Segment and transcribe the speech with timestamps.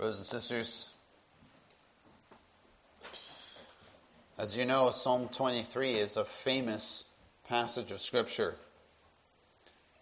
[0.00, 0.88] Brothers and sisters,
[4.38, 7.04] as you know, Psalm 23 is a famous
[7.46, 8.54] passage of Scripture.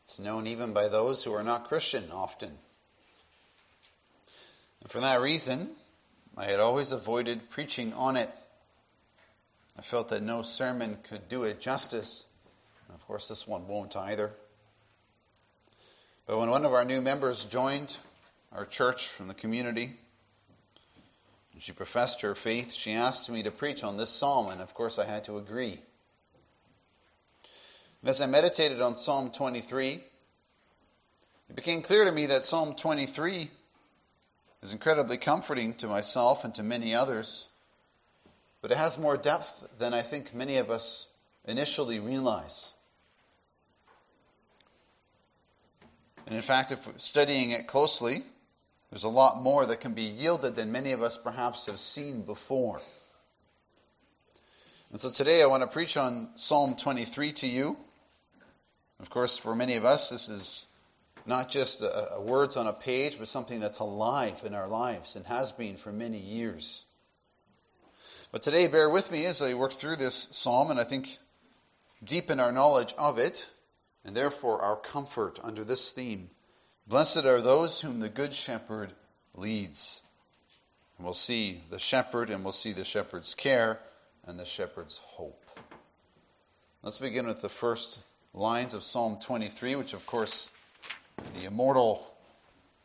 [0.05, 2.51] It's known even by those who are not Christian often.
[4.83, 5.71] And for that reason,
[6.37, 8.31] I had always avoided preaching on it.
[9.77, 12.27] I felt that no sermon could do it justice.
[12.87, 14.31] And of course, this one won't either.
[16.25, 17.97] But when one of our new members joined
[18.53, 19.97] our church from the community,
[21.53, 24.75] and she professed her faith, she asked me to preach on this psalm, and of
[24.75, 25.81] course, I had to agree.
[28.01, 30.01] And as I meditated on Psalm 23,
[31.51, 33.51] it became clear to me that Psalm 23
[34.63, 37.49] is incredibly comforting to myself and to many others,
[38.61, 41.09] but it has more depth than I think many of us
[41.45, 42.75] initially realize.
[46.27, 48.23] And in fact, if we're studying it closely,
[48.91, 52.23] there's a lot more that can be yielded than many of us perhaps have seen
[52.23, 52.81] before.
[54.91, 57.77] And so today I want to preach on Psalm 23 to you.
[59.01, 60.69] Of course, for many of us, this is
[61.27, 65.15] not just a, a words on a page, but something that's alive in our lives
[65.15, 66.87] and has been for many years.
[68.33, 71.19] But today, bear with me as I work through this psalm and I think
[72.03, 73.51] deepen our knowledge of it
[74.05, 76.31] and therefore our comfort under this theme.
[76.89, 78.95] Blessed are those whom the Good Shepherd
[79.35, 80.03] leads.
[80.97, 83.81] And we'll see the shepherd and we'll see the shepherd's care
[84.27, 85.45] and the shepherd's hope.
[86.83, 88.01] Let's begin with the first
[88.33, 90.51] lines of Psalm 23, which, of course,
[91.39, 92.11] the immortal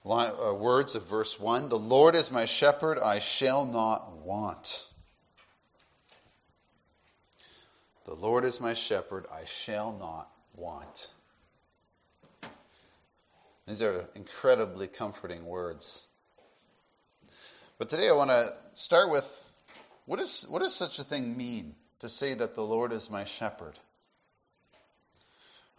[0.05, 4.89] uh, words of verse 1 The Lord is my shepherd, I shall not want.
[8.03, 11.12] The Lord is my shepherd, I shall not want.
[13.67, 16.07] These are incredibly comforting words.
[17.77, 19.51] But today I want to start with
[20.05, 23.23] what, is, what does such a thing mean to say that the Lord is my
[23.23, 23.79] shepherd?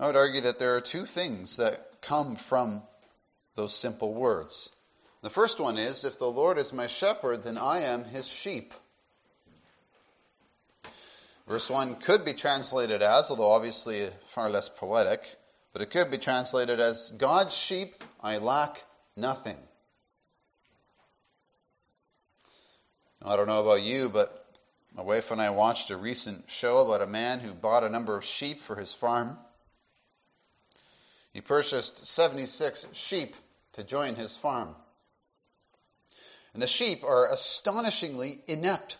[0.00, 2.82] I would argue that there are two things that come from
[3.54, 4.70] those simple words.
[5.22, 8.72] The first one is if the Lord is my shepherd, then I am his sheep.
[11.46, 15.36] Verse 1 could be translated as, although obviously far less poetic,
[15.74, 18.84] but it could be translated as God's sheep, I lack
[19.16, 19.58] nothing.
[23.20, 24.46] I don't know about you, but
[24.94, 28.16] my wife and I watched a recent show about a man who bought a number
[28.16, 29.36] of sheep for his farm.
[31.32, 33.34] He purchased 76 sheep
[33.72, 34.76] to join his farm.
[36.52, 38.98] And the sheep are astonishingly inept.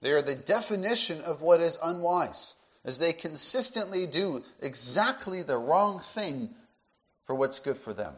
[0.00, 6.00] They are the definition of what is unwise, as they consistently do exactly the wrong
[6.00, 6.50] thing
[7.24, 8.14] for what's good for them.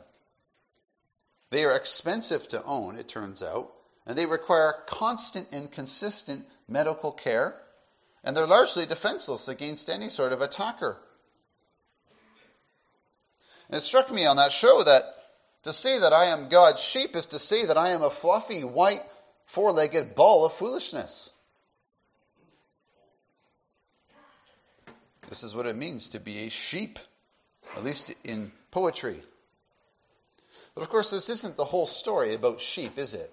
[1.50, 3.72] They are expensive to own, it turns out,
[4.06, 7.56] and they require constant and consistent medical care,
[8.24, 10.98] and they're largely defenseless against any sort of attacker.
[13.68, 15.04] And it struck me on that show that
[15.64, 18.64] to say that I am God's sheep is to say that I am a fluffy,
[18.64, 19.02] white,
[19.46, 21.32] four legged ball of foolishness.
[25.32, 26.98] This is what it means to be a sheep,
[27.74, 29.22] at least in poetry.
[30.74, 33.32] But of course, this isn't the whole story about sheep, is it?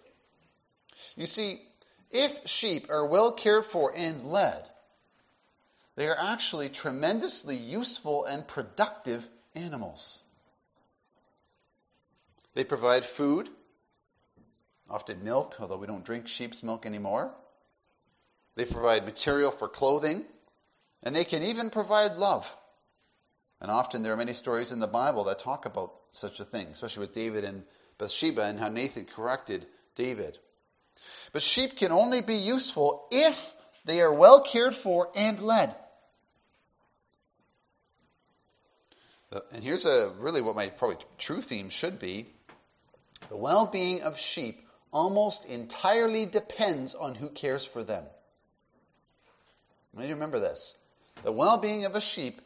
[1.18, 1.60] You see,
[2.10, 4.70] if sheep are well cared for and led,
[5.98, 10.22] they are actually tremendously useful and productive animals.
[12.54, 13.50] They provide food,
[14.90, 17.34] often milk, although we don't drink sheep's milk anymore.
[18.56, 20.24] They provide material for clothing,
[21.04, 22.58] and they can even provide love.
[23.62, 26.68] And often there are many stories in the Bible that talk about such a thing,
[26.68, 27.64] especially with David and
[27.98, 29.66] Bathsheba and how Nathan corrected
[29.96, 30.40] David.
[31.34, 33.54] But sheep can only be useful if
[33.86, 35.76] they are well cared for and led.
[39.31, 42.28] Uh, and here's a really what my probably true theme should be
[43.28, 48.06] the well being of sheep almost entirely depends on who cares for them.
[49.95, 50.78] I need to remember this.
[51.24, 52.42] The well being of a sheep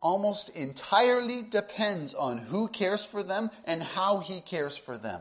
[0.00, 5.20] almost entirely depends on who cares for them and how he cares for them.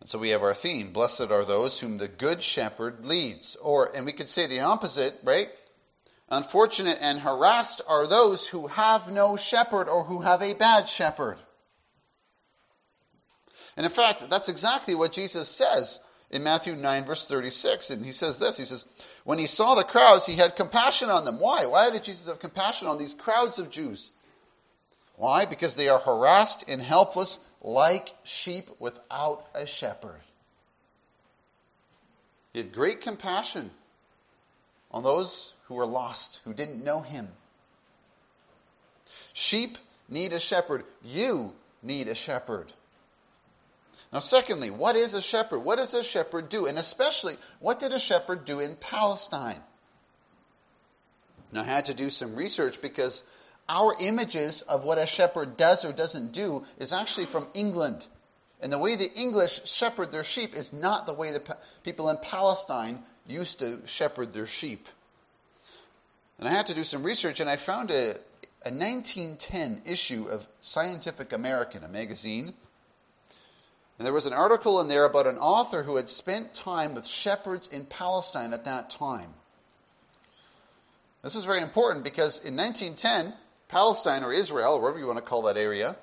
[0.00, 3.56] And so we have our theme Blessed are those whom the good shepherd leads.
[3.56, 5.48] Or, and we could say the opposite, right?
[6.30, 11.38] Unfortunate and harassed are those who have no shepherd or who have a bad shepherd.
[13.76, 17.90] And in fact, that's exactly what Jesus says in Matthew 9, verse 36.
[17.90, 18.84] And he says this He says,
[19.24, 21.40] When he saw the crowds, he had compassion on them.
[21.40, 21.66] Why?
[21.66, 24.12] Why did Jesus have compassion on these crowds of Jews?
[25.16, 25.44] Why?
[25.44, 30.20] Because they are harassed and helpless like sheep without a shepherd.
[32.52, 33.70] He had great compassion
[34.90, 37.28] on those who were lost, who didn't know him.
[39.32, 39.78] Sheep
[40.08, 40.84] need a shepherd.
[41.04, 42.72] You need a shepherd.
[44.12, 45.60] Now, secondly, what is a shepherd?
[45.60, 46.66] What does a shepherd do?
[46.66, 49.60] And especially, what did a shepherd do in Palestine?
[51.52, 53.22] Now, I had to do some research because
[53.68, 58.08] our images of what a shepherd does or doesn't do is actually from England.
[58.60, 62.16] And the way the English shepherd their sheep is not the way the people in
[62.18, 64.88] Palestine used to shepherd their sheep.
[66.38, 68.16] And I had to do some research, and I found a,
[68.64, 72.54] a 1910 issue of Scientific American, a magazine.
[74.00, 77.06] And there was an article in there about an author who had spent time with
[77.06, 79.34] shepherds in Palestine at that time.
[81.22, 83.34] This is very important because in 1910,
[83.68, 85.96] Palestine or Israel, or whatever you want to call that area,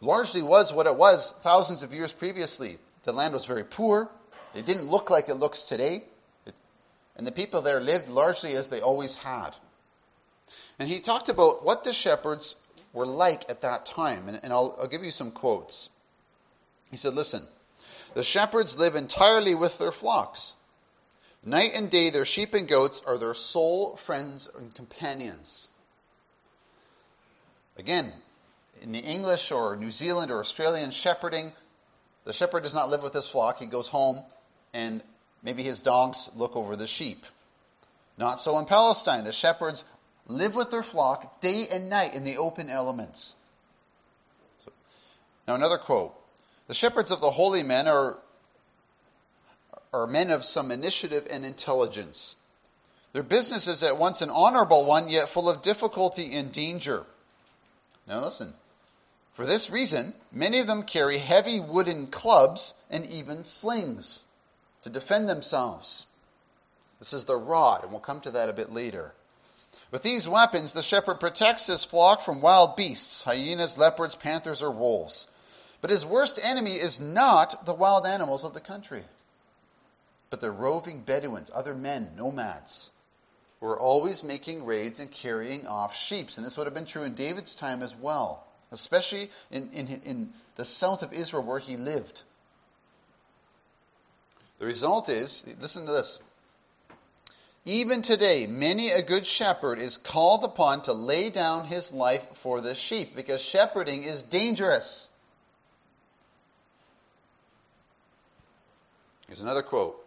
[0.00, 2.78] largely was what it was thousands of years previously.
[3.04, 4.08] The land was very poor.
[4.54, 6.04] It didn't look like it looks today.
[6.46, 6.54] It,
[7.18, 9.50] and the people there lived largely as they always had.
[10.78, 12.56] And he talked about what the shepherds
[12.94, 14.26] were like at that time.
[14.26, 15.90] And, and I'll, I'll give you some quotes.
[16.90, 17.42] He said, Listen,
[18.14, 20.54] the shepherds live entirely with their flocks.
[21.44, 25.68] Night and day, their sheep and goats are their sole friends and companions.
[27.78, 28.12] Again,
[28.82, 31.52] in the English or New Zealand or Australian shepherding,
[32.24, 33.58] the shepherd does not live with his flock.
[33.58, 34.22] He goes home
[34.74, 35.02] and
[35.42, 37.26] maybe his dogs look over the sheep.
[38.18, 39.24] Not so in Palestine.
[39.24, 39.84] The shepherds
[40.26, 43.36] live with their flock day and night in the open elements.
[45.46, 46.15] Now, another quote
[46.68, 48.18] The shepherds of the holy men are,
[49.92, 52.36] are men of some initiative and intelligence.
[53.12, 57.04] Their business is at once an honorable one, yet full of difficulty and danger.
[58.06, 58.54] Now, listen.
[59.34, 64.24] For this reason, many of them carry heavy wooden clubs and even slings
[64.82, 66.06] to defend themselves.
[66.98, 69.12] This is the rod, and we'll come to that a bit later.
[69.90, 74.70] With these weapons, the shepherd protects his flock from wild beasts, hyenas, leopards, panthers, or
[74.70, 75.28] wolves.
[75.86, 79.04] But his worst enemy is not the wild animals of the country,
[80.30, 82.90] but the roving Bedouins, other men, nomads,
[83.60, 86.30] who are always making raids and carrying off sheep.
[86.36, 88.42] And this would have been true in David's time as well
[88.72, 92.22] especially in, in, in the south of Israel where he lived.
[94.58, 96.18] The result is listen to this.
[97.64, 102.60] Even today, many a good shepherd is called upon to lay down his life for
[102.60, 105.10] the sheep because shepherding is dangerous.
[109.26, 110.06] Here's another quote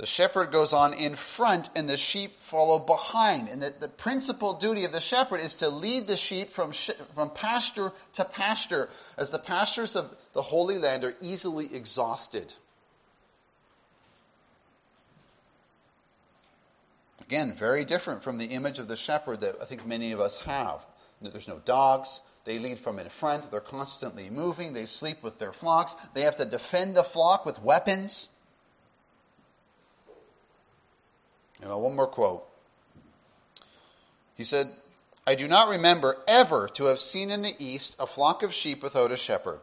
[0.00, 3.50] the shepherd goes on in front and the sheep follow behind.
[3.50, 6.92] And the, the principal duty of the shepherd is to lead the sheep from, sh-
[7.14, 8.88] from pasture to pasture,
[9.18, 12.54] as the pastures of the Holy Land are easily exhausted.
[17.20, 20.38] Again, very different from the image of the shepherd that I think many of us
[20.44, 20.80] have.
[21.20, 22.22] There's no dogs.
[22.44, 23.50] They lead from in front.
[23.50, 24.72] They're constantly moving.
[24.72, 25.94] They sleep with their flocks.
[26.14, 28.30] They have to defend the flock with weapons.
[31.62, 32.46] Now, one more quote.
[34.34, 34.70] He said,
[35.26, 38.82] I do not remember ever to have seen in the East a flock of sheep
[38.82, 39.60] without a shepherd.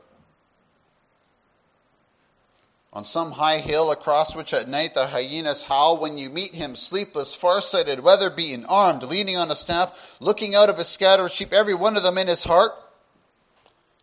[2.97, 6.75] On some high hill across which at night the hyenas howl when you meet him,
[6.75, 11.75] sleepless, far-sighted, weather-beaten, armed, leaning on a staff, looking out of his scattered sheep, every
[11.75, 12.71] one of them in his heart,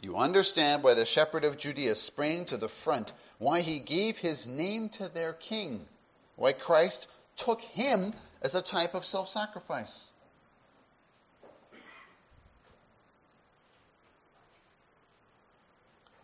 [0.01, 4.47] you understand why the shepherd of Judea sprang to the front, why he gave his
[4.47, 5.87] name to their king,
[6.37, 10.11] why Christ took him as a type of self sacrifice.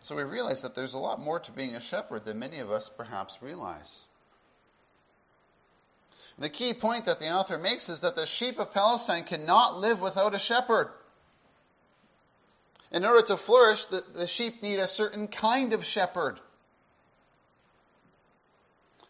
[0.01, 2.71] So we realize that there's a lot more to being a shepherd than many of
[2.71, 4.07] us perhaps realize.
[6.39, 10.01] the key point that the author makes is that the sheep of Palestine cannot live
[10.01, 10.89] without a shepherd.
[12.91, 16.39] In order to flourish, the, the sheep need a certain kind of shepherd.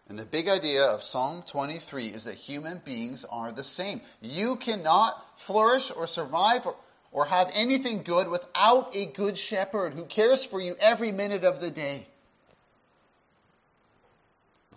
[0.10, 4.02] And the big idea of Psalm 23 is that human beings are the same.
[4.22, 6.76] You cannot flourish or survive or,
[7.12, 11.60] or have anything good without a good shepherd who cares for you every minute of
[11.60, 12.08] the day.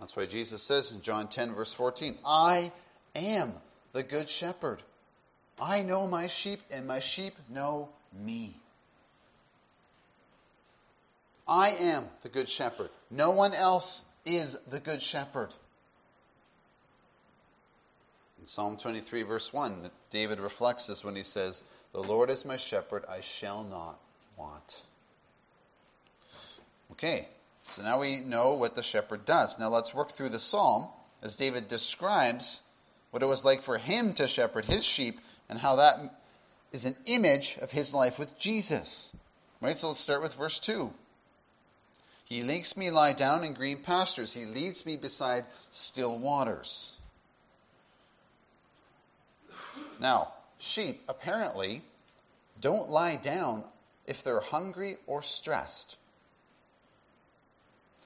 [0.00, 2.72] That's why Jesus says in John 10, verse 14, I
[3.14, 3.54] am
[3.92, 4.82] the good shepherd.
[5.60, 8.56] I know my sheep, and my sheep know me.
[11.46, 12.90] I am the good shepherd.
[13.10, 15.54] No one else is the Good Shepherd.
[18.40, 21.62] In Psalm 23, verse 1, David reflects this when he says,
[21.94, 24.00] The Lord is my shepherd, I shall not
[24.36, 24.82] want.
[26.90, 27.28] Okay,
[27.68, 29.60] so now we know what the shepherd does.
[29.60, 30.88] Now let's work through the psalm
[31.22, 32.62] as David describes
[33.12, 36.20] what it was like for him to shepherd his sheep and how that
[36.72, 39.12] is an image of his life with Jesus.
[39.60, 39.78] Right?
[39.78, 40.92] So let's start with verse 2.
[42.24, 44.34] He makes me lie down in green pastures.
[44.34, 46.98] He leads me beside still waters.
[50.00, 51.82] Now, sheep apparently
[52.60, 53.64] don't lie down
[54.06, 55.96] if they're hungry or stressed.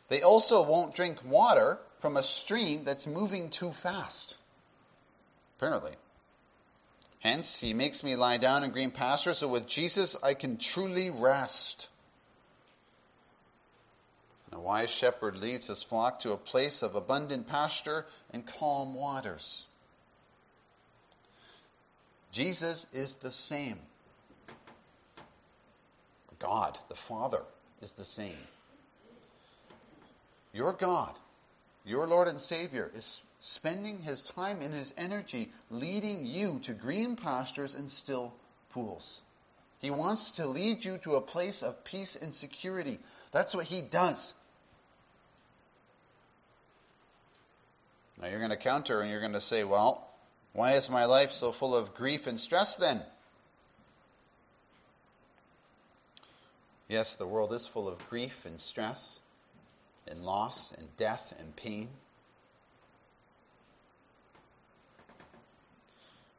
[0.08, 4.38] They also won't drink water from a stream that's moving too fast.
[5.56, 5.92] Apparently.
[7.20, 11.10] Hence, he makes me lie down in green pasture, so with Jesus I can truly
[11.10, 11.88] rest.
[14.46, 18.94] And a wise shepherd leads his flock to a place of abundant pasture and calm
[18.94, 19.66] waters.
[22.30, 23.78] Jesus is the same.
[26.38, 27.42] God, the Father,
[27.82, 28.36] is the same.
[30.52, 31.14] Your God,
[31.84, 37.16] your Lord and Savior, is spending his time and his energy leading you to green
[37.16, 38.34] pastures and still
[38.70, 39.22] pools.
[39.80, 42.98] He wants to lead you to a place of peace and security.
[43.30, 44.34] That's what he does.
[48.20, 50.07] Now you're going to counter and you're going to say, well,
[50.58, 53.02] why is my life so full of grief and stress then?
[56.88, 59.20] Yes, the world is full of grief and stress
[60.04, 61.90] and loss and death and pain.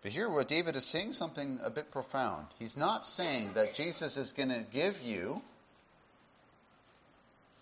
[0.01, 2.47] But here, what David is saying something a bit profound.
[2.59, 5.43] He's not saying that Jesus is going to give you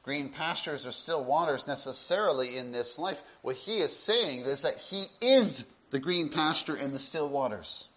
[0.02, 3.22] green pastures or still waters necessarily in this life.
[3.44, 7.88] What he is saying is that he is the green pasture and the still waters.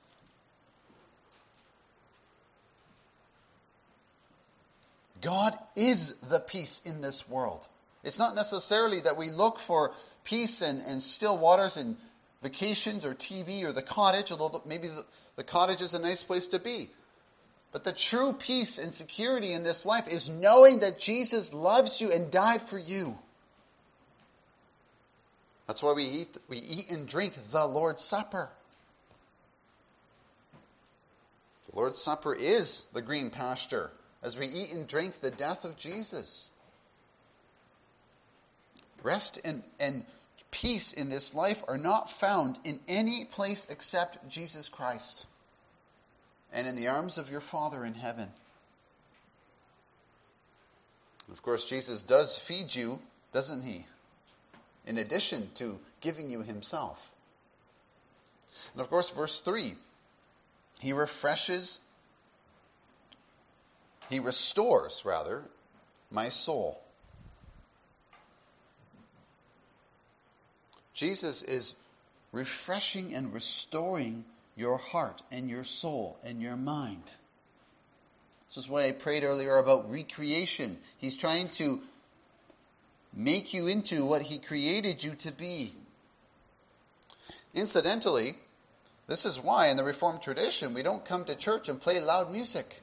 [5.20, 7.68] God is the peace in this world.
[8.02, 9.92] It's not necessarily that we look for
[10.24, 11.96] peace and, and still waters and
[12.42, 15.04] vacations or TV or the cottage, although maybe the,
[15.36, 16.88] the cottage is a nice place to be.
[17.72, 22.10] But the true peace and security in this life is knowing that Jesus loves you
[22.10, 23.18] and died for you.
[25.70, 28.50] That's why we eat, we eat and drink the Lord's Supper.
[31.70, 35.76] The Lord's Supper is the green pasture as we eat and drink the death of
[35.76, 36.50] Jesus.
[39.04, 40.06] Rest and, and
[40.50, 45.26] peace in this life are not found in any place except Jesus Christ
[46.52, 48.30] and in the arms of your Father in heaven.
[51.30, 52.98] Of course, Jesus does feed you,
[53.30, 53.86] doesn't he?
[54.86, 57.10] In addition to giving you himself.
[58.72, 59.74] And of course, verse 3
[60.80, 61.80] He refreshes,
[64.08, 65.44] He restores, rather,
[66.10, 66.80] my soul.
[70.92, 71.74] Jesus is
[72.32, 74.24] refreshing and restoring
[74.56, 77.14] your heart and your soul and your mind.
[78.48, 80.78] This is why I prayed earlier about recreation.
[80.98, 81.80] He's trying to
[83.12, 85.74] make you into what He created you to be.
[87.54, 88.36] Incidentally,
[89.06, 92.32] this is why in the Reformed tradition we don't come to church and play loud
[92.32, 92.82] music.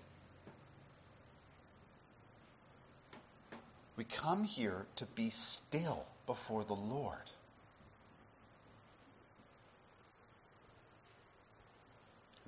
[3.96, 7.32] We come here to be still before the Lord.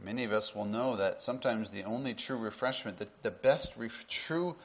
[0.03, 4.07] Many of us will know that sometimes the only true refreshment, the, the best ref,
[4.07, 4.55] true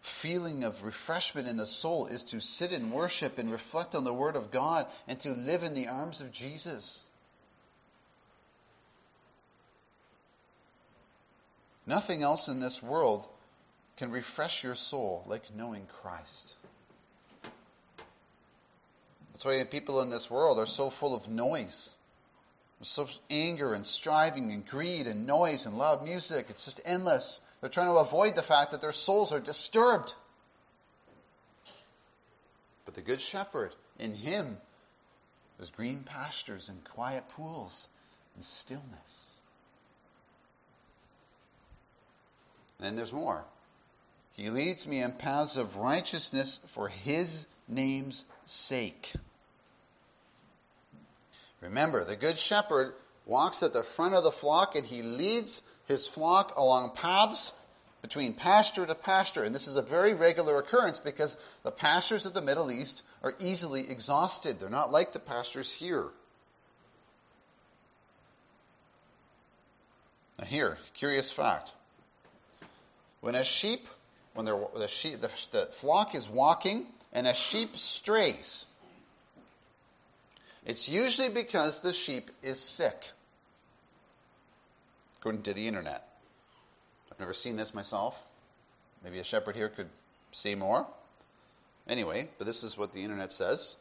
[0.00, 4.14] feeling of refreshment in the soul is to sit in worship and reflect on the
[4.14, 7.04] Word of God and to live in the arms of Jesus.
[11.86, 13.28] Nothing else in this world
[13.96, 16.54] can refresh your soul like knowing Christ.
[19.32, 21.96] That's why people in this world are so full of noise
[22.82, 26.46] so anger and striving and greed and noise and loud music.
[26.48, 27.42] It's just endless.
[27.60, 30.14] They're trying to avoid the fact that their souls are disturbed.
[32.84, 34.56] But the Good Shepherd, in him,
[35.58, 37.88] there's green pastures and quiet pools
[38.34, 39.40] and stillness.
[42.78, 43.44] Then there's more.
[44.32, 49.12] He leads me in paths of righteousness for his name's sake.
[51.60, 52.94] Remember, the Good Shepherd
[53.26, 57.52] walks at the front of the flock and he leads his flock along paths
[58.00, 59.44] between pasture to pasture.
[59.44, 63.34] And this is a very regular occurrence because the pastures of the Middle East are
[63.38, 64.58] easily exhausted.
[64.58, 66.06] They're not like the pastures here.
[70.38, 71.74] Now, here, curious fact.
[73.20, 73.86] When a sheep,
[74.32, 78.66] when the, sheep, the, the flock is walking and a sheep strays,
[80.64, 83.10] it's usually because the sheep is sick,
[85.20, 86.08] according to the internet.
[87.12, 88.22] I've never seen this myself.
[89.04, 89.88] Maybe a shepherd here could
[90.32, 90.86] say more.
[91.86, 93.76] Anyway, but this is what the internet says.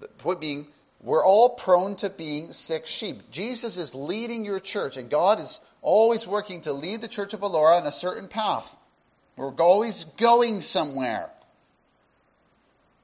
[0.00, 0.66] The point being,
[1.02, 3.30] we're all prone to being sick sheep.
[3.30, 7.40] Jesus is leading your church, and God is always working to lead the church of
[7.40, 8.76] Elora on a certain path.
[9.36, 11.30] We're always going somewhere.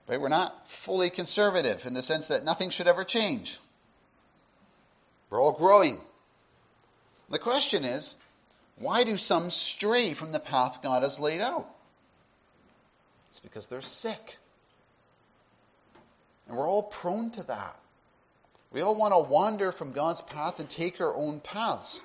[0.06, 0.20] Right?
[0.20, 3.58] We're not fully conservative in the sense that nothing should ever change.
[5.30, 6.00] We're all growing.
[7.30, 8.16] The question is
[8.76, 11.68] why do some stray from the path God has laid out?
[13.28, 14.38] It's because they're sick.
[16.48, 17.78] And we're all prone to that.
[18.72, 22.00] We all want to wander from God's path and take our own paths.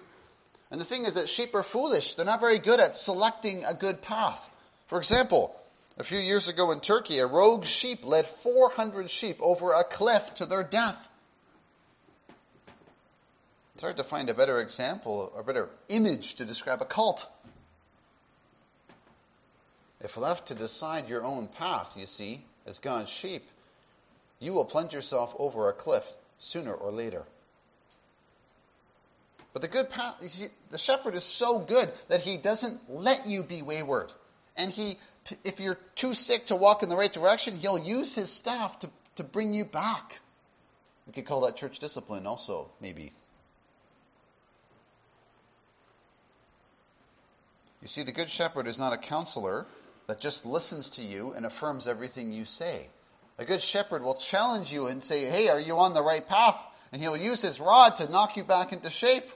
[0.69, 2.13] And the thing is that sheep are foolish.
[2.13, 4.49] They're not very good at selecting a good path.
[4.87, 5.55] For example,
[5.97, 10.33] a few years ago in Turkey, a rogue sheep led 400 sheep over a cliff
[10.35, 11.09] to their death.
[13.77, 17.29] It's hard to find a better example, a better image to describe a cult.
[20.01, 23.47] If left to decide your own path, you see, as God's sheep,
[24.39, 27.25] you will plunge yourself over a cliff sooner or later.
[29.53, 33.43] But the good path, see, the shepherd is so good that he doesn't let you
[33.43, 34.11] be wayward.
[34.57, 34.95] And he,
[35.43, 38.89] if you're too sick to walk in the right direction, he'll use his staff to,
[39.17, 40.19] to bring you back.
[41.05, 43.13] We could call that church discipline also, maybe.
[47.81, 49.65] You see, the Good Shepherd is not a counselor
[50.07, 52.89] that just listens to you and affirms everything you say.
[53.37, 56.59] A Good Shepherd will challenge you and say, Hey, are you on the right path?
[56.91, 59.29] And he'll use his rod to knock you back into shape.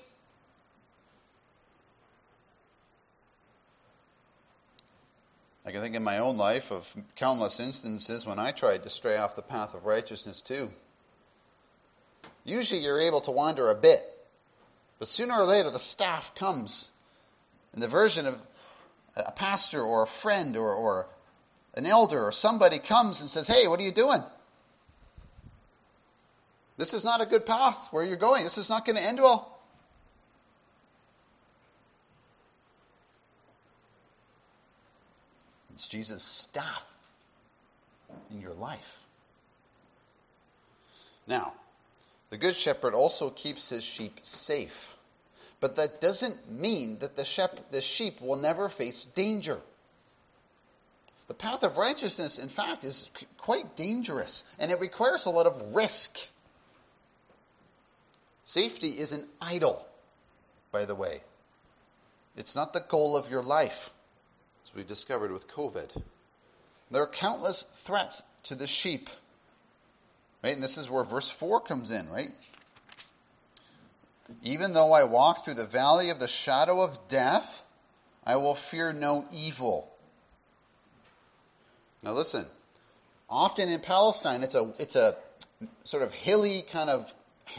[5.64, 9.18] I can think in my own life of countless instances when I tried to stray
[9.18, 10.72] off the path of righteousness too.
[12.44, 14.04] Usually you're able to wander a bit,
[14.98, 16.92] but sooner or later the staff comes
[17.74, 18.40] in the version of
[19.16, 21.08] a pastor or a friend or, or
[21.76, 24.22] an elder or somebody comes and says, Hey, what are you doing?
[26.78, 28.44] This is not a good path where you're going.
[28.44, 29.60] This is not going to end well.
[35.74, 36.86] It's Jesus' staff
[38.32, 39.00] in your life.
[41.28, 41.54] Now,
[42.30, 44.96] the Good Shepherd also keeps his sheep safe.
[45.62, 49.60] But that doesn't mean that the, shep- the sheep will never face danger.
[51.28, 55.74] The path of righteousness, in fact, is quite dangerous and it requires a lot of
[55.74, 56.18] risk.
[58.44, 59.86] Safety is an idol,
[60.74, 61.22] by the way.
[62.36, 63.92] It's not the goal of your life,
[64.66, 66.02] as we discovered with COVID.
[66.90, 69.10] There are countless threats to the sheep.
[70.44, 70.54] Right?
[70.54, 72.32] And this is where verse 4 comes in, right?
[74.44, 77.64] Even though I walk through the valley of the shadow of death,
[78.24, 79.92] I will fear no evil.
[82.04, 82.46] Now listen,
[83.30, 85.16] often in Palestine, it's a, it's a
[85.84, 87.14] sort of hilly kind of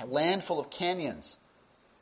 [0.07, 1.37] land full of canyons.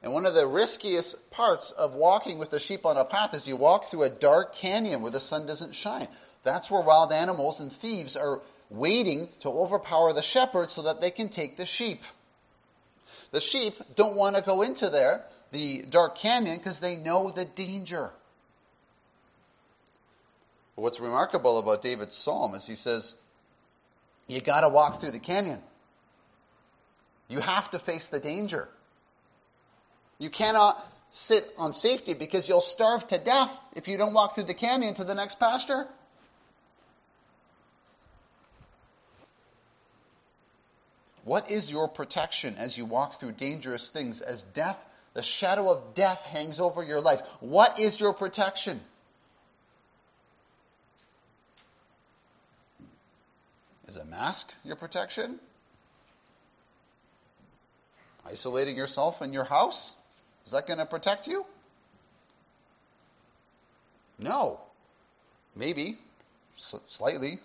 [0.03, 3.47] And one of the riskiest parts of walking with the sheep on a path is
[3.47, 6.09] you walk through a dark canyon where the sun doesn't shine.
[6.43, 11.11] That's where wild animals and thieves are waiting to overpower the shepherd so that they
[11.11, 12.03] can take the sheep.
[13.33, 17.45] The sheep don't want to go into there, the dark canyon, because they know the
[17.45, 18.11] danger.
[20.77, 23.17] But what's remarkable about David's psalm is he says,
[24.29, 25.61] You got to walk through the canyon.
[27.29, 28.69] You have to face the danger.
[30.19, 34.45] You cannot sit on safety because you'll starve to death if you don't walk through
[34.45, 35.87] the canyon to the next pasture.
[41.25, 45.95] What is your protection as you walk through dangerous things, as death, the shadow of
[45.95, 47.23] death hangs over your life?
[47.41, 48.81] What is your protection?
[53.87, 55.41] Is a mask your protection?
[58.25, 59.95] Isolating yourself in your house?
[60.47, 61.45] Is that going to protect you?
[64.19, 64.61] No.
[65.57, 65.99] Maybe,
[66.55, 67.41] slightly.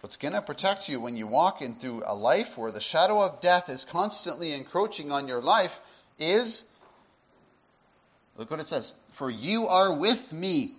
[0.00, 3.20] What's going to protect you when you walk in through a life where the shadow
[3.20, 5.80] of death is constantly encroaching on your life
[6.18, 6.70] is
[8.36, 10.72] look what it says for you are with me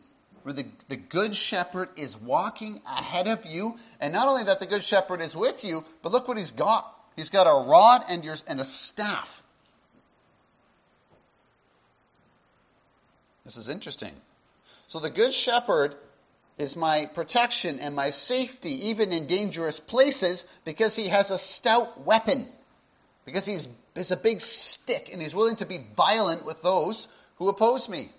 [0.43, 3.77] where the, the good shepherd is walking ahead of you.
[3.99, 6.95] And not only that the good shepherd is with you but look what he's got.
[7.17, 9.43] He's got a rod and, your, and a staff.
[13.43, 14.13] This is interesting.
[14.88, 15.95] So the good shepherd
[16.60, 22.06] is my protection and my safety, even in dangerous places, because he has a stout
[22.06, 22.48] weapon,
[23.26, 27.48] because he's, he's a big stick, and he's willing to be violent with those who
[27.48, 28.10] oppose me.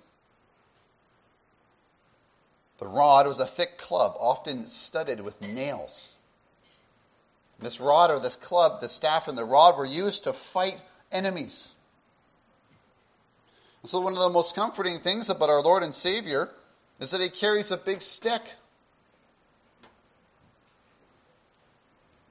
[2.78, 6.14] The rod was a thick club, often studded with nails.
[7.60, 10.80] This rod or this club, the staff and the rod were used to fight
[11.12, 11.74] enemies.
[13.82, 16.50] And so, one of the most comforting things about our Lord and Savior
[17.00, 18.42] is that he carries a big stick.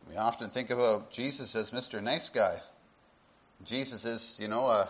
[0.08, 2.02] We often think about Jesus as Mr.
[2.02, 2.62] Nice Guy.
[3.66, 4.90] Jesus is, you know, a,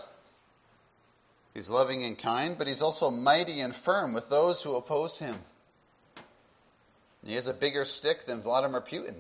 [1.53, 5.35] he's loving and kind, but he's also mighty and firm with those who oppose him.
[7.25, 9.15] He has a bigger stick than Vladimir Putin.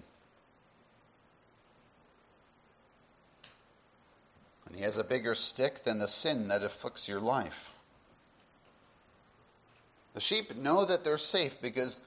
[4.65, 7.73] And he has a bigger stick than the sin that afflicts your life.
[10.19, 12.01] The sheep know that they're safe because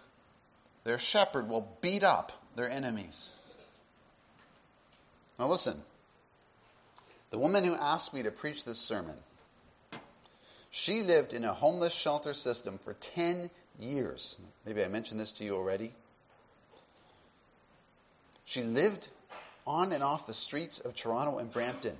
[0.84, 3.32] their shepherd will beat up their enemies.
[5.38, 5.80] Now, listen.
[7.30, 9.16] The woman who asked me to preach this sermon,
[10.68, 13.48] she lived in a homeless shelter system for 10
[13.80, 14.38] years.
[14.66, 15.94] Maybe I mentioned this to you already.
[18.44, 19.08] She lived
[19.66, 21.96] on and off the streets of Toronto and Brampton.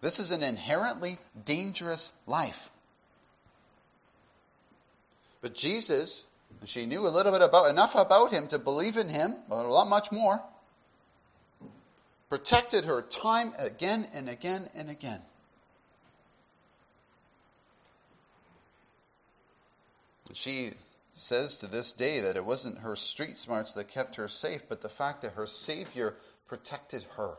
[0.00, 2.70] This is an inherently dangerous life.
[5.46, 6.26] But Jesus,
[6.64, 9.68] she knew a little bit about enough about him to believe in him, but a
[9.68, 10.42] lot much more.
[12.28, 15.20] Protected her time again and again and again.
[20.32, 20.72] She
[21.14, 24.80] says to this day that it wasn't her street smarts that kept her safe, but
[24.80, 26.16] the fact that her Savior
[26.48, 27.34] protected her.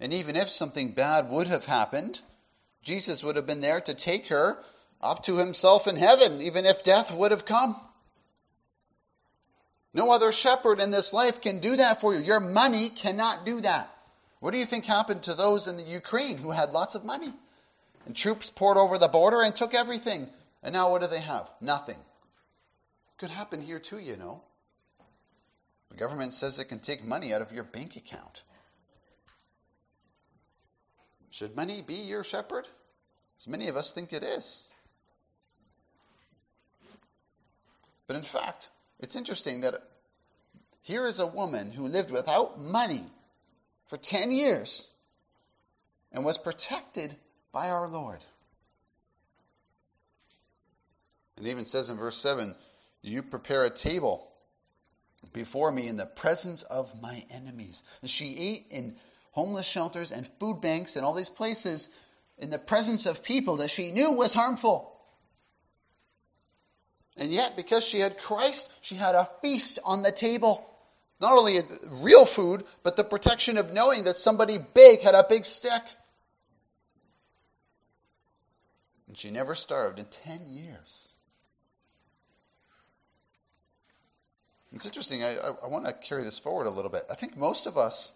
[0.00, 2.22] And even if something bad would have happened,
[2.84, 4.58] Jesus would have been there to take her
[5.00, 7.76] up to himself in heaven, even if death would have come.
[9.94, 12.20] No other shepherd in this life can do that for you.
[12.20, 13.90] Your money cannot do that.
[14.40, 17.32] What do you think happened to those in the Ukraine who had lots of money?
[18.04, 20.28] And troops poured over the border and took everything.
[20.62, 21.50] And now what do they have?
[21.60, 21.96] Nothing.
[23.16, 24.42] Could happen here too, you know.
[25.88, 28.42] The government says it can take money out of your bank account.
[31.34, 32.68] Should money be your shepherd?
[33.40, 34.62] As many of us think it is.
[38.06, 38.68] But in fact,
[39.00, 39.82] it's interesting that
[40.80, 43.02] here is a woman who lived without money
[43.88, 44.86] for 10 years
[46.12, 47.16] and was protected
[47.50, 48.24] by our Lord.
[51.36, 52.54] And even says in verse 7
[53.02, 54.30] You prepare a table
[55.32, 57.82] before me in the presence of my enemies.
[58.02, 58.94] And she ate in
[59.34, 61.88] homeless shelters and food banks and all these places
[62.38, 64.92] in the presence of people that she knew was harmful.
[67.16, 70.64] And yet, because she had Christ, she had a feast on the table.
[71.20, 71.58] Not only
[72.00, 75.82] real food, but the protection of knowing that somebody big had a big stick.
[79.08, 81.08] And she never starved in 10 years.
[84.72, 85.24] It's interesting.
[85.24, 87.04] I, I, I want to carry this forward a little bit.
[87.10, 88.12] I think most of us,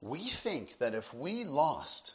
[0.00, 2.14] we think that if we lost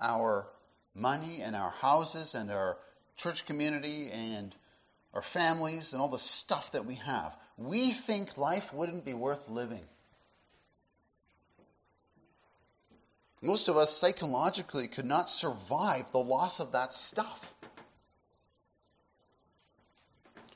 [0.00, 0.48] our
[0.94, 2.78] money and our houses and our
[3.16, 4.54] church community and
[5.12, 9.48] our families and all the stuff that we have, we think life wouldn't be worth
[9.48, 9.84] living.
[13.40, 17.54] Most of us psychologically could not survive the loss of that stuff.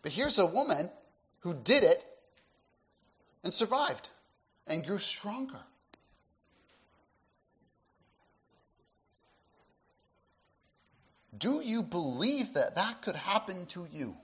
[0.03, 0.90] But here's a woman
[1.40, 2.05] who did it
[3.44, 4.09] and survived
[4.66, 5.61] and grew stronger.
[11.38, 14.16] Do you believe that that could happen to you?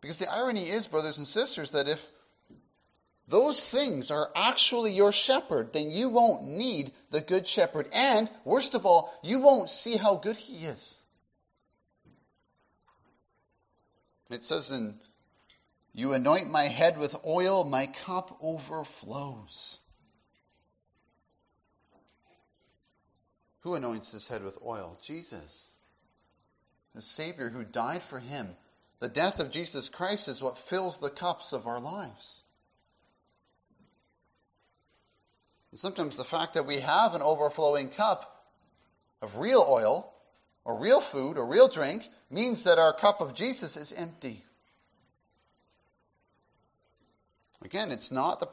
[0.00, 2.08] Because the irony is, brothers and sisters, that if
[3.26, 7.88] those things are actually your shepherd, then you won't need the good shepherd.
[7.92, 10.98] And, worst of all, you won't see how good he is.
[14.30, 15.00] It says in,
[15.92, 19.80] You anoint my head with oil, my cup overflows.
[23.60, 24.98] Who anoints his head with oil?
[25.02, 25.72] Jesus,
[26.94, 28.56] the Savior who died for him.
[29.00, 32.42] The death of Jesus Christ is what fills the cups of our lives.
[35.70, 38.46] And sometimes the fact that we have an overflowing cup
[39.20, 40.12] of real oil,
[40.64, 44.44] or real food, or real drink, means that our cup of Jesus is empty.
[47.62, 48.48] Again, it's not the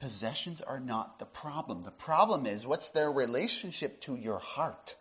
[0.00, 1.82] Possessions are not the problem.
[1.82, 4.96] The problem is what's their relationship to your heart?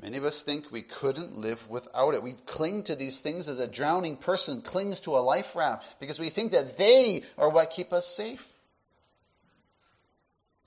[0.00, 2.22] Many of us think we couldn't live without it.
[2.22, 6.18] We cling to these things as a drowning person clings to a life raft because
[6.18, 8.52] we think that they are what keep us safe.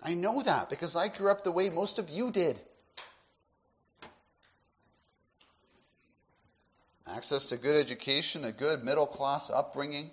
[0.01, 2.60] I know that because I grew up the way most of you did.
[7.05, 10.12] Access to good education, a good middle class upbringing,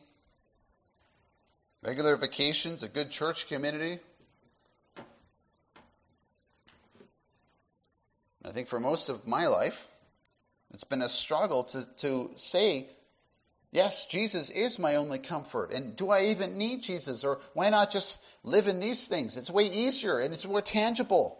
[1.86, 4.00] regular vacations, a good church community,
[8.44, 9.86] I think for most of my life,
[10.72, 12.88] it's been a struggle to, to say,
[13.70, 15.72] yes, Jesus is my only comfort.
[15.72, 17.22] And do I even need Jesus?
[17.22, 19.36] Or why not just live in these things?
[19.36, 21.38] It's way easier and it's more tangible.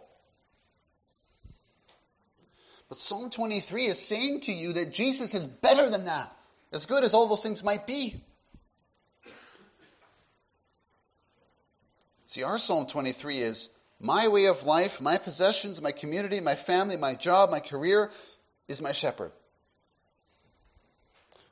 [2.87, 6.33] But Psalm 23 is saying to you that Jesus is better than that,
[6.71, 8.23] as good as all those things might be.
[12.27, 13.69] See, our Psalm 23 is
[14.01, 18.11] my way of life, my possessions, my community, my family, my job, my career
[18.67, 19.31] is my shepherd.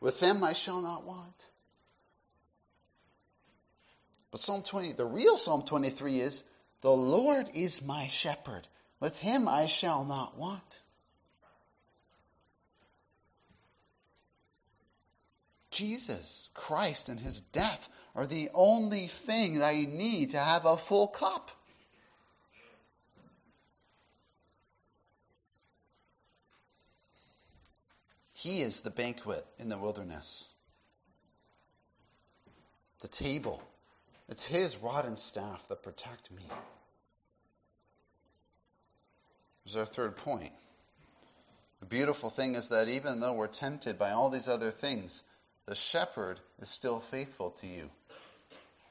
[0.02, 1.48] With them I shall not want.
[4.32, 6.44] But Psalm 20, the real Psalm 23 is
[6.82, 8.68] the Lord is my shepherd.
[9.00, 10.82] With him I shall not want.
[15.72, 20.78] Jesus Christ and his death are the only thing that I need to have a
[20.78, 21.52] full cup.
[28.34, 30.50] He is the banquet in the wilderness.
[33.02, 33.64] The table.
[34.30, 36.44] It's His rod and staff that protect me.
[39.66, 40.54] There's our third point.
[41.80, 45.24] The beautiful thing is that even though we're tempted by all these other things,
[45.66, 47.90] the shepherd is still faithful to you.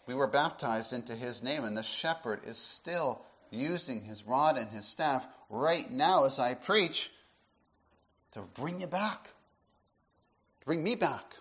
[0.06, 4.70] We were baptized into his name, and the shepherd is still using his rod and
[4.70, 7.10] his staff right now as I preach
[8.32, 9.24] to bring you back.
[10.60, 11.36] to Bring me back.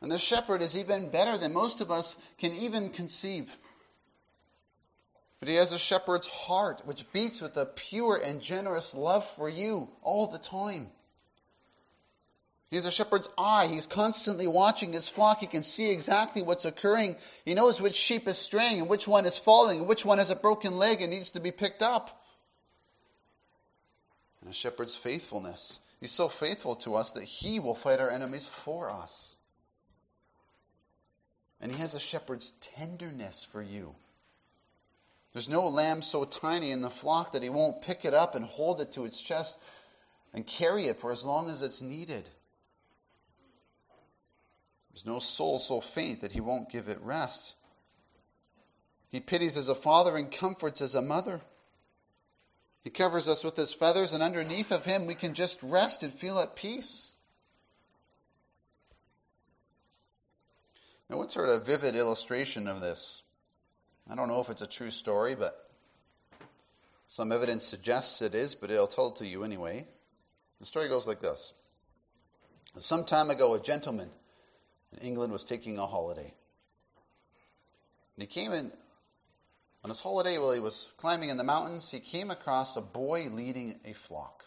[0.00, 3.56] And the shepherd is even better than most of us can even conceive.
[5.40, 9.48] But he has a shepherd's heart, which beats with a pure and generous love for
[9.48, 10.90] you all the time.
[12.68, 13.68] He has a shepherd's eye.
[13.68, 15.38] He's constantly watching his flock.
[15.38, 17.16] He can see exactly what's occurring.
[17.44, 20.30] He knows which sheep is straying and which one is falling and which one has
[20.30, 22.24] a broken leg and needs to be picked up.
[24.40, 28.44] And a shepherd's faithfulness He's so faithful to us that he will fight our enemies
[28.44, 29.36] for us.
[31.60, 33.94] And he has a shepherd's tenderness for you.
[35.32, 38.44] There's no lamb so tiny in the flock that he won't pick it up and
[38.44, 39.56] hold it to its chest
[40.34, 42.28] and carry it for as long as it's needed.
[44.96, 47.54] There's no soul so faint that he won't give it rest.
[49.10, 51.42] He pities as a father and comforts as a mother.
[52.82, 56.14] He covers us with his feathers, and underneath of him we can just rest and
[56.14, 57.12] feel at peace.
[61.10, 63.22] Now, what sort of vivid illustration of this?
[64.10, 65.72] I don't know if it's a true story, but
[67.06, 69.88] some evidence suggests it is, but I'll tell it to you anyway.
[70.58, 71.52] The story goes like this
[72.78, 74.08] Some time ago, a gentleman
[74.96, 76.32] in England was taking a holiday.
[78.16, 78.72] And he came in
[79.86, 83.28] on his holiday, while he was climbing in the mountains, he came across a boy
[83.30, 84.44] leading a flock.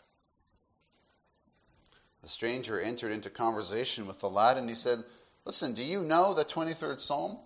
[2.21, 4.99] The stranger entered into conversation with the lad and he said,
[5.45, 7.37] Listen, do you know the 23rd Psalm?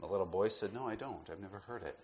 [0.00, 1.30] The little boy said, No, I don't.
[1.30, 1.96] I've never heard it.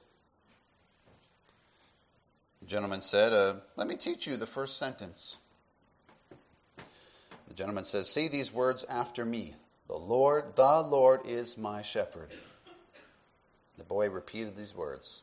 [2.61, 5.39] The gentleman said, uh, Let me teach you the first sentence.
[7.49, 9.55] The gentleman says, Say these words after me
[9.89, 12.29] The Lord, the Lord is my shepherd.
[13.79, 15.23] The boy repeated these words.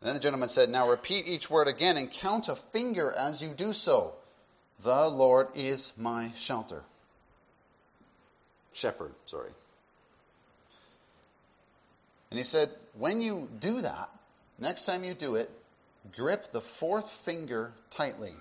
[0.00, 3.42] And then the gentleman said, Now repeat each word again and count a finger as
[3.42, 4.14] you do so.
[4.82, 6.82] The Lord is my shelter.
[8.72, 9.50] Shepherd, sorry.
[12.30, 14.08] And he said, When you do that,
[14.58, 15.50] next time you do it,
[16.14, 18.34] grip the fourth finger tightly.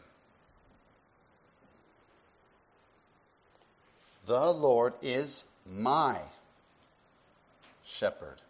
[4.25, 6.19] The Lord is my
[7.83, 8.41] shepherd.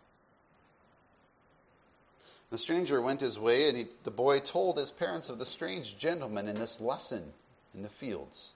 [2.49, 5.97] The stranger went his way, and he, the boy told his parents of the strange
[5.97, 7.31] gentleman in this lesson
[7.73, 8.53] in the fields.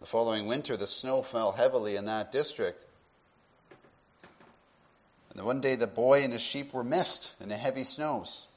[0.00, 2.84] The following winter, the snow fell heavily in that district.
[5.30, 8.48] And one day, the boy and his sheep were missed in the heavy snows.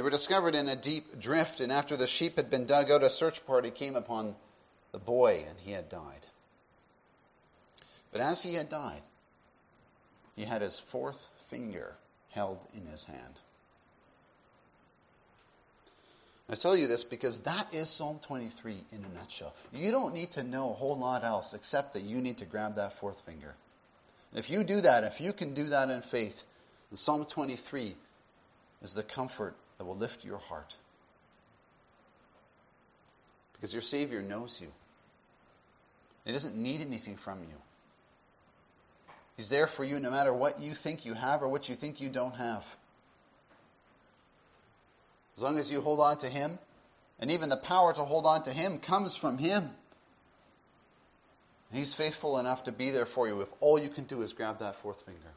[0.00, 3.02] They were discovered in a deep drift, and after the sheep had been dug out,
[3.02, 4.34] a search party came upon
[4.92, 6.26] the boy, and he had died.
[8.10, 9.02] But as he had died,
[10.36, 11.96] he had his fourth finger
[12.30, 13.40] held in his hand.
[16.48, 19.52] I tell you this because that is Psalm 23 in a nutshell.
[19.70, 22.74] You don't need to know a whole lot else except that you need to grab
[22.76, 23.54] that fourth finger.
[24.34, 26.46] If you do that, if you can do that in faith,
[26.94, 27.96] Psalm 23
[28.80, 30.76] is the comfort that will lift your heart.
[33.54, 34.68] Because your Savior knows you.
[36.26, 37.56] He doesn't need anything from you.
[39.38, 41.98] He's there for you no matter what you think you have or what you think
[41.98, 42.76] you don't have.
[45.34, 46.58] As long as you hold on to Him,
[47.18, 49.70] and even the power to hold on to Him comes from Him.
[51.72, 54.58] He's faithful enough to be there for you if all you can do is grab
[54.58, 55.30] that fourth finger.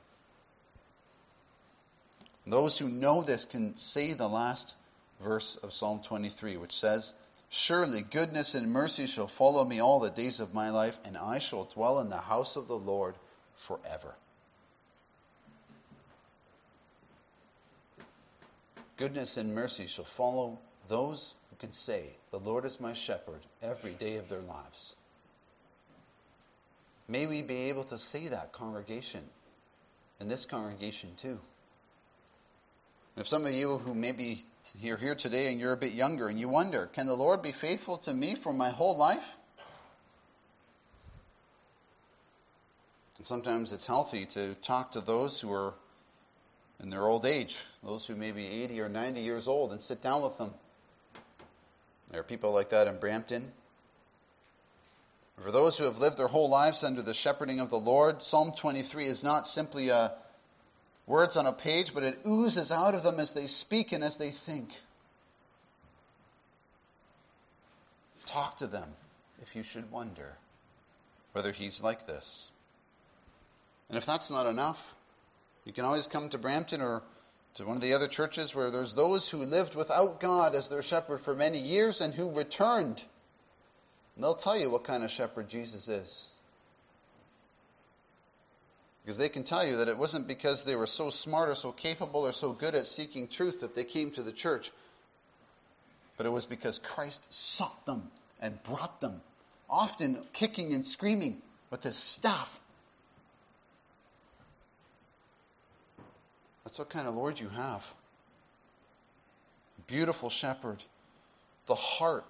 [2.46, 4.76] Those who know this can say the last
[5.22, 7.14] verse of Psalm 23, which says,
[7.50, 11.40] Surely goodness and mercy shall follow me all the days of my life, and I
[11.40, 13.16] shall dwell in the house of the Lord
[13.56, 14.16] forever.
[18.98, 23.94] Goodness and mercy shall follow those who can say, The Lord is my shepherd every
[23.94, 24.96] day of their lives.
[27.08, 29.22] May we be able to say that, congregation,
[30.20, 31.40] and this congregation too.
[33.16, 34.44] If some of you who maybe
[34.82, 37.52] you're here today and you're a bit younger and you wonder, can the Lord be
[37.52, 39.38] faithful to me for my whole life?
[43.18, 45.76] And sometimes it's healthy to talk to those who are
[46.82, 50.02] in their old age, those who may be 80 or 90 years old, and sit
[50.02, 50.54] down with them.
[52.10, 53.52] There are people like that in Brampton.
[55.40, 58.54] For those who have lived their whole lives under the shepherding of the Lord, Psalm
[58.56, 60.14] 23 is not simply a,
[61.06, 64.18] words on a page, but it oozes out of them as they speak and as
[64.18, 64.82] they think.
[68.26, 68.90] Talk to them
[69.42, 70.38] if you should wonder
[71.34, 72.52] whether he's like this.
[73.90, 74.96] And if that's not enough,
[75.66, 77.04] you can always come to Brampton or
[77.56, 80.82] to one of the other churches where there's those who lived without God as their
[80.82, 83.04] shepherd for many years and who returned.
[84.16, 86.33] And they'll tell you what kind of shepherd Jesus is.
[89.04, 91.72] Because they can tell you that it wasn't because they were so smart or so
[91.72, 94.72] capable or so good at seeking truth that they came to the church,
[96.16, 99.22] but it was because Christ sought them and brought them,
[99.70, 102.62] often kicking and screaming with his staff.
[106.64, 107.94] That's what kind of Lord you have.
[109.86, 110.84] Beautiful shepherd.
[111.66, 112.26] The heart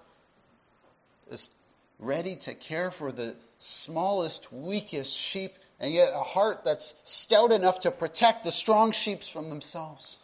[1.30, 1.50] is
[1.98, 5.52] ready to care for the smallest, weakest sheep
[5.84, 10.16] and yet a heart that's stout enough to protect the strong sheep from themselves.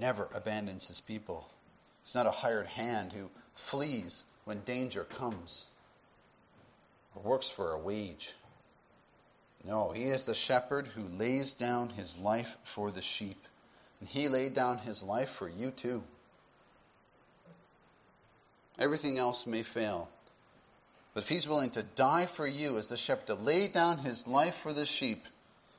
[0.00, 1.48] Never abandons his people.
[2.02, 5.68] He's not a hired hand who flees when danger comes
[7.14, 8.34] or works for a wage.
[9.64, 13.46] No, he is the shepherd who lays down his life for the sheep.
[14.00, 16.02] And he laid down his life for you too.
[18.76, 20.08] Everything else may fail.
[21.12, 24.26] But if he's willing to die for you as the shepherd, to lay down his
[24.26, 25.24] life for the sheep,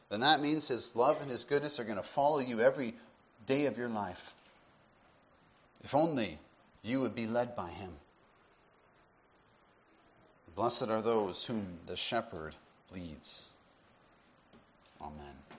[0.10, 2.94] then that means his love and his goodness are going to follow you every
[3.46, 4.34] day of your life.
[5.84, 6.38] If only
[6.84, 7.92] you would be led by him.
[10.56, 12.56] Blessed are those whom the shepherd
[12.94, 13.50] leads.
[15.02, 15.51] Amen.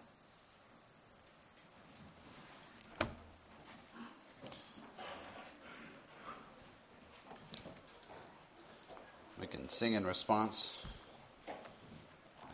[9.42, 10.87] We can sing in response.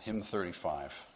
[0.00, 1.07] Hymn 35.